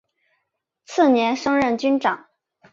[0.85, 2.25] 次年升任军长。